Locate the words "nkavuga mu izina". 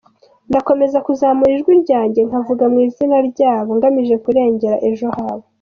2.27-3.17